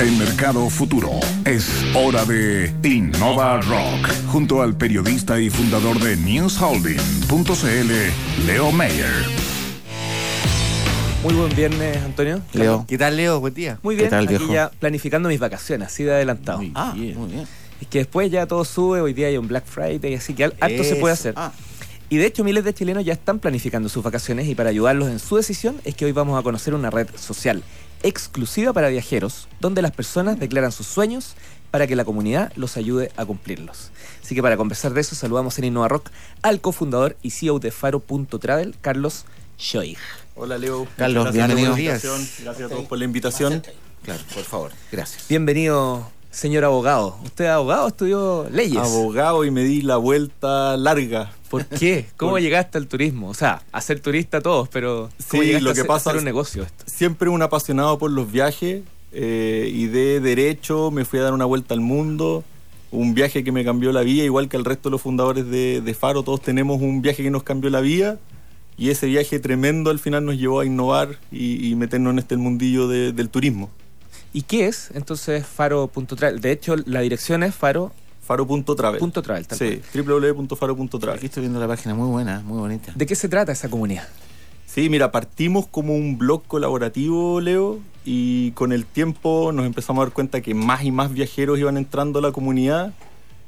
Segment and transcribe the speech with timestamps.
[0.00, 1.10] En Mercado Futuro
[1.44, 9.12] es hora de Innova Rock, junto al periodista y fundador de NewsHolding.cl, Leo Mayer.
[11.22, 12.40] Muy buen viernes, Antonio.
[12.52, 12.84] Leo.
[12.86, 13.40] ¿Qué tal, Leo?
[13.40, 13.78] Buen día.
[13.82, 14.52] Muy bien, ¿Qué tal, aquí viejo?
[14.52, 16.60] ya planificando mis vacaciones, así de adelantado.
[16.74, 17.46] Ah, muy bien.
[17.80, 20.54] Es que después ya todo sube, hoy día hay un Black Friday, así que al-
[20.60, 21.34] harto se puede hacer.
[21.36, 21.52] Ah,
[22.10, 25.18] Y de hecho miles de chilenos ya están planificando sus vacaciones y para ayudarlos en
[25.18, 27.62] su decisión es que hoy vamos a conocer una red social
[28.04, 31.34] exclusiva para viajeros, donde las personas declaran sus sueños
[31.70, 33.90] para que la comunidad los ayude a cumplirlos.
[34.22, 36.10] Así que para conversar de eso saludamos en Innova Rock
[36.42, 39.24] al cofundador y CEO de Faro.travel, Carlos
[39.58, 39.98] Schoig.
[40.36, 40.86] Hola Leo.
[40.96, 41.72] Carlos, bienvenido.
[41.72, 42.28] por la invitación.
[42.42, 43.62] Gracias a todos por la invitación.
[44.04, 44.72] claro, por favor.
[44.92, 45.26] Gracias.
[45.28, 47.18] Bienvenido, señor abogado.
[47.24, 47.88] ¿Usted es abogado?
[47.88, 48.78] ¿Estudió leyes?
[48.78, 51.32] Abogado y me di la vuelta larga.
[51.58, 52.06] ¿Por qué?
[52.16, 53.28] ¿Cómo Por- llegaste al turismo?
[53.28, 56.24] O sea, a ser turista todos, pero ¿cómo Sí, lo que pasa a hacer un
[56.24, 56.84] negocio esto?
[56.86, 61.44] Siempre un apasionado por los viajes eh, y de derecho me fui a dar una
[61.44, 62.44] vuelta al mundo.
[62.90, 65.80] Un viaje que me cambió la vida, igual que el resto de los fundadores de,
[65.80, 66.22] de Faro.
[66.22, 68.18] Todos tenemos un viaje que nos cambió la vida.
[68.76, 72.36] Y ese viaje tremendo al final nos llevó a innovar y, y meternos en este
[72.36, 73.70] mundillo de- del turismo.
[74.32, 76.40] ¿Y qué es entonces Faro.travel?
[76.40, 77.54] De hecho, la dirección es
[78.24, 79.00] Faro.travel.
[79.00, 79.46] Faro.travel.
[79.46, 81.18] tal Sí, www.faro.travel.
[81.18, 82.92] Aquí estoy viendo la página muy buena, muy bonita.
[82.94, 84.08] ¿De qué se trata esa comunidad?
[84.66, 90.06] Sí, mira, partimos como un blog colaborativo, Leo, y con el tiempo nos empezamos a
[90.06, 92.92] dar cuenta que más y más viajeros iban entrando a la comunidad,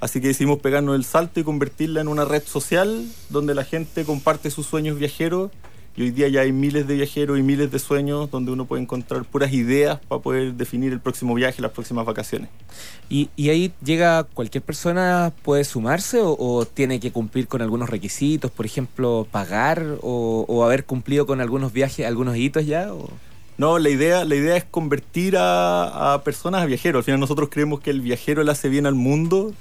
[0.00, 4.04] así que decidimos pegarnos el salto y convertirla en una red social donde la gente
[4.04, 5.50] comparte sus sueños viajeros.
[5.98, 8.82] Y hoy día ya hay miles de viajeros y miles de sueños donde uno puede
[8.82, 12.50] encontrar puras ideas para poder definir el próximo viaje, las próximas vacaciones.
[13.10, 17.90] ¿Y, y ahí llega cualquier persona, puede sumarse o, o tiene que cumplir con algunos
[17.90, 18.52] requisitos?
[18.52, 22.94] Por ejemplo, pagar o, o haber cumplido con algunos viajes, algunos hitos ya?
[22.94, 23.10] o-
[23.56, 27.00] No, la idea, la idea es convertir a, a personas a viajeros.
[27.00, 29.52] Al final nosotros creemos que el viajero le hace bien al mundo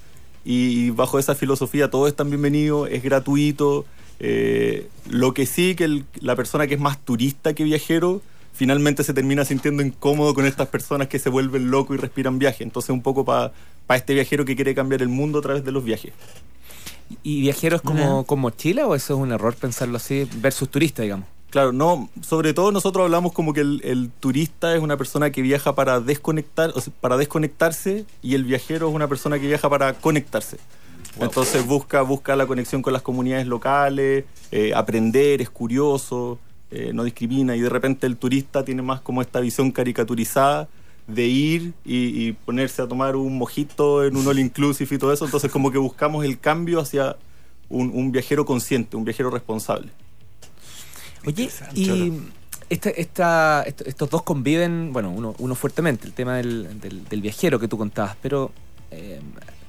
[0.46, 3.86] y bajo esa filosofía todos están bienvenidos, es gratuito.
[4.20, 8.22] Eh, lo que sí que el- la persona que es más turista que viajero
[8.54, 12.64] finalmente se termina sintiendo incómodo con estas personas que se vuelven locos y respiran viaje.
[12.64, 13.52] Entonces un poco para
[13.96, 16.14] este viajero que quiere cambiar el mundo a través de los viajes.
[17.24, 21.28] ¿Y viajeros como, con mochila o eso es un error pensarlo así versus turista, digamos?
[21.50, 25.42] Claro, no, sobre todo nosotros hablamos como que el, el turista es una persona que
[25.42, 29.70] viaja para desconectar, o sea, para desconectarse y el viajero es una persona que viaja
[29.70, 30.58] para conectarse.
[31.20, 36.38] Entonces busca, busca la conexión con las comunidades locales, eh, aprender, es curioso,
[36.70, 40.68] eh, no discrimina y de repente el turista tiene más como esta visión caricaturizada
[41.08, 45.12] de ir y, y ponerse a tomar un mojito en un all inclusive y todo
[45.14, 45.26] eso.
[45.26, 47.16] Entonces como que buscamos el cambio hacia
[47.70, 49.90] un, un viajero consciente, un viajero responsable.
[51.26, 52.14] Oye, y
[52.70, 57.22] esta, esta, est- estos dos conviven, bueno, uno, uno fuertemente, el tema del, del- del
[57.22, 58.52] viajero que tú contabas, pero
[58.92, 59.20] eh,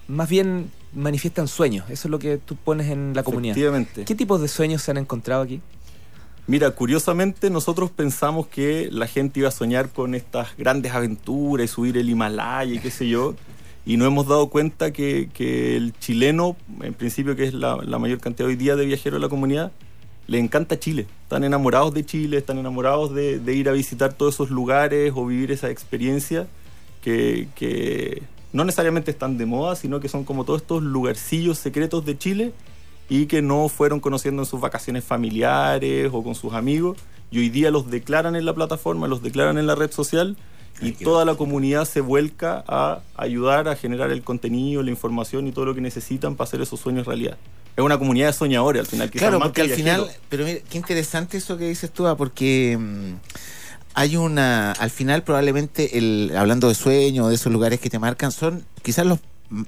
[0.09, 3.53] más bien manifiestan sueños, eso es lo que tú pones en la comunidad.
[3.53, 4.05] Efectivamente.
[4.05, 5.61] ¿Qué tipos de sueños se han encontrado aquí?
[6.47, 11.69] Mira, curiosamente nosotros pensamos que la gente iba a soñar con estas grandes aventuras y
[11.69, 13.35] subir el Himalaya y qué sé yo,
[13.85, 17.99] y nos hemos dado cuenta que, que el chileno, en principio que es la, la
[17.99, 19.73] mayor cantidad hoy día de viajeros de la comunidad,
[20.27, 21.07] le encanta Chile.
[21.23, 25.27] Están enamorados de Chile, están enamorados de, de ir a visitar todos esos lugares o
[25.27, 26.47] vivir esa experiencia
[27.03, 32.05] que, que no necesariamente están de moda, sino que son como todos estos lugarcillos secretos
[32.05, 32.53] de Chile
[33.09, 36.99] y que no fueron conociendo en sus vacaciones familiares o con sus amigos
[37.31, 40.37] y hoy día los declaran en la plataforma, los declaran en la red social
[40.81, 45.53] y toda la comunidad se vuelca a ayudar a generar el contenido, la información y
[45.53, 47.37] todo lo que necesitan para hacer esos sueños realidad.
[47.77, 49.11] Es una comunidad de soñadores al final.
[49.11, 52.77] Claro, porque que al final, pero mira, qué interesante eso que dices tú, ah, porque
[52.79, 53.15] mm,
[53.99, 58.31] hay una, al final probablemente, el, hablando de sueños, de esos lugares que te marcan,
[58.31, 59.19] son quizás los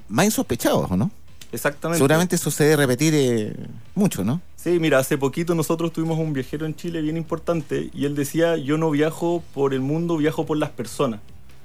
[0.07, 1.11] más insospechados, ¿o no?
[1.51, 1.97] Exactamente.
[1.97, 3.53] Seguramente debe repetir eh,
[3.93, 4.39] mucho, ¿no?
[4.55, 8.55] Sí, mira, hace poquito nosotros tuvimos un viajero en Chile bien importante y él decía,
[8.55, 11.19] yo no viajo por el mundo, viajo por las personas.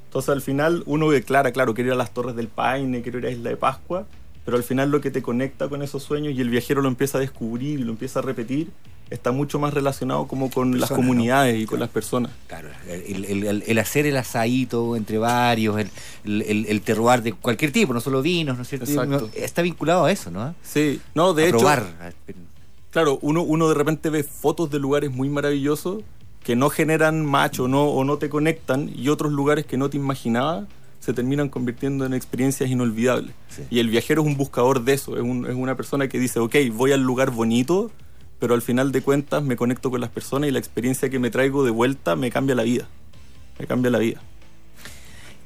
[0.06, 3.26] Entonces al final uno declara, claro, quiero ir a las Torres del Paine, quiero ir
[3.26, 4.08] a Isla de Pascua,
[4.44, 7.18] pero al final lo que te conecta con esos sueños y el viajero lo empieza
[7.18, 8.70] a descubrir y lo empieza a repetir,
[9.10, 10.96] está mucho más relacionado como con las Personas, ¿no?
[11.08, 12.32] comunidades y con las personas.
[12.48, 15.90] Claro, el, el- el- el hacer el asadito entre varios, el,
[16.24, 18.90] el, el- el terroir de cualquier tipo, no solo vinos, ¿no es cierto?
[18.90, 19.30] Exacto.
[19.34, 20.54] Está vinculado a eso, ¿no?
[20.62, 21.86] Sí, no, de a hecho, probar.
[22.90, 26.02] claro, uno, uno de repente ve fotos de lugares muy maravillosos
[26.42, 29.96] que no generan macho no, o no te conectan y otros lugares que no te
[29.96, 30.66] imaginabas
[31.00, 33.32] se terminan convirtiendo en experiencias inolvidables.
[33.48, 33.62] Sí.
[33.70, 36.40] Y el viajero es un buscador de eso, es, un- es una persona que dice,
[36.40, 37.90] ok, voy al lugar bonito,
[38.38, 41.30] pero al final de cuentas me conecto con las personas y la experiencia que me
[41.30, 42.86] traigo de vuelta me cambia la vida.
[43.58, 44.20] Me cambia la vida.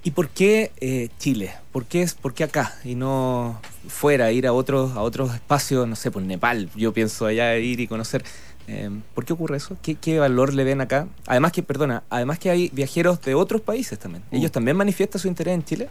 [0.02, 1.52] ¿Y por qué eh, Chile?
[1.72, 5.86] ¿Por qué, es, ¿Por qué acá y no fuera, ir a otros, a otros espacios,
[5.86, 6.70] no sé, por Nepal?
[6.74, 8.24] Yo pienso allá ir y conocer.
[8.66, 9.76] Eh, ¿Por qué ocurre eso?
[9.82, 11.06] ¿Qué, ¿Qué valor le ven acá?
[11.26, 14.22] Además que, perdona, además que hay viajeros de otros países también.
[14.30, 14.36] Uh.
[14.36, 15.88] ¿Ellos también manifiestan su interés en Chile?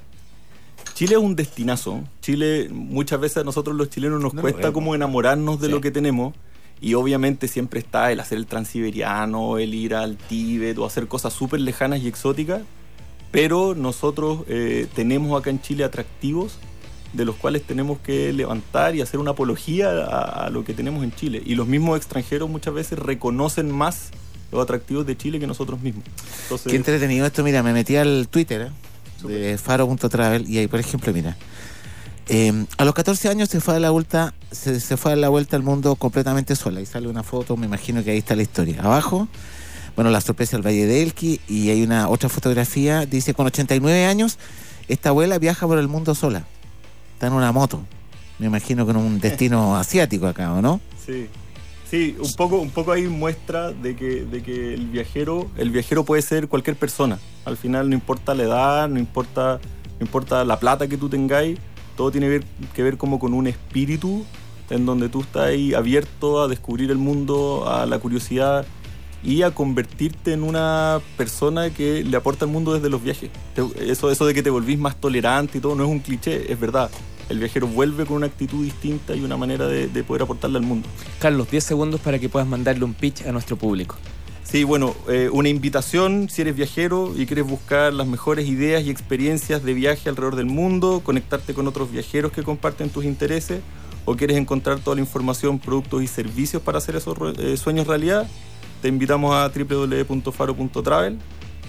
[0.95, 2.03] Chile es un destinazo.
[2.21, 5.71] Chile, muchas veces a nosotros los chilenos nos No cuesta como enamorarnos de Sí.
[5.71, 6.33] lo que tenemos.
[6.81, 11.33] Y obviamente siempre está el hacer el transiberiano, el ir al Tíbet o hacer cosas
[11.33, 12.61] súper lejanas y exóticas.
[13.31, 16.57] Pero nosotros eh, tenemos acá en Chile atractivos
[17.13, 21.03] de los cuales tenemos que levantar y hacer una apología a, a lo que tenemos
[21.03, 21.41] en Chile.
[21.45, 24.11] Y los mismos extranjeros muchas veces reconocen más
[24.51, 26.05] los atractivos de Chile que nosotros mismos.
[26.43, 28.71] Entonces, Qué entretenido esto, mira, me metí al Twitter
[29.23, 29.27] ¿eh?
[29.27, 31.37] de faro.travel y ahí, por ejemplo, mira,
[32.29, 35.29] eh, a los 14 años se fue a la vuelta, se, se fue a la
[35.29, 38.43] vuelta al mundo completamente sola y sale una foto, me imagino que ahí está la
[38.43, 38.81] historia.
[38.83, 39.27] Abajo,
[39.95, 44.05] bueno, la sorpresa del Valle de Elqui y hay una otra fotografía, dice con 89
[44.05, 44.37] años,
[44.87, 46.45] esta abuela viaja por el mundo sola,
[47.13, 47.83] está en una moto,
[48.37, 50.79] me imagino con un destino asiático acá, ¿o no?
[51.05, 51.27] Sí,
[51.89, 56.05] sí, un poco, un poco ahí muestra de que, de que el viajero, el viajero
[56.05, 57.19] puede ser cualquier persona.
[57.43, 59.59] Al final no importa la edad, no importa,
[59.99, 61.57] no importa la plata que tú tengáis,
[61.99, 62.39] todo tiene
[62.73, 64.23] que ver como con un espíritu
[64.69, 68.65] en donde tú estás ahí abierto a descubrir el mundo, a la curiosidad
[69.21, 73.29] y a convertirte en una persona que le aporta al mundo desde los viajes.
[73.81, 76.57] Eso, eso de que te volvís más tolerante y todo no es un cliché, es
[76.57, 76.89] verdad.
[77.27, 80.63] El viajero vuelve con una actitud distinta y una manera de, de poder aportarle al
[80.63, 80.87] mundo.
[81.19, 83.97] Carlos, 10 segundos para que puedas mandarle un pitch a nuestro público.
[84.51, 88.89] Sí, bueno, eh, una invitación si eres viajero y quieres buscar las mejores ideas y
[88.89, 93.61] experiencias de viaje alrededor del mundo, conectarte con otros viajeros que comparten tus intereses
[94.05, 98.27] o quieres encontrar toda la información, productos y servicios para hacer esos eh, sueños realidad,
[98.81, 101.19] te invitamos a www.faro.travel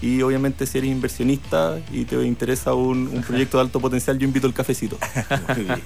[0.00, 4.24] y obviamente si eres inversionista y te interesa un, un proyecto de alto potencial, yo
[4.24, 4.96] invito el cafecito.
[5.54, 5.82] Muy bien.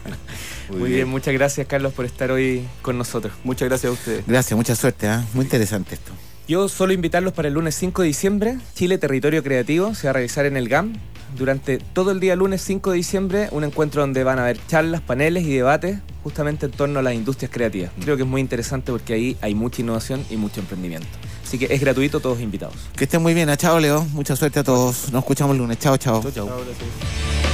[0.71, 1.09] Muy, bien.
[1.09, 3.33] muchas gracias Carlos por estar hoy con nosotros.
[3.43, 4.25] Muchas gracias a ustedes.
[4.29, 5.25] Gracias, mucha suerte, ¿ah?
[5.35, 6.13] muy interesante esto.
[6.47, 8.59] Yo solo invitarlos para el lunes 5 de diciembre.
[8.75, 10.93] Chile Territorio Creativo se va a realizar en el GAM.
[11.39, 15.01] Durante todo el día lunes 5 de diciembre, un encuentro donde van a haber charlas,
[15.01, 17.91] paneles y debates justamente en torno a las industrias creativas.
[18.03, 21.09] Creo que es muy interesante porque ahí hay mucha innovación y mucho emprendimiento.
[21.43, 22.77] Así que es gratuito, todos invitados.
[22.95, 25.79] Que estén muy bien, ah, chao Leo, mucha suerte a todos, nos escuchamos el lunes,
[25.79, 26.23] chao, chao.
[26.31, 27.54] Chao, gracias.